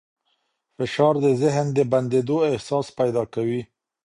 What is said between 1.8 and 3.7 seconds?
بندېدو احساس پیدا کوي.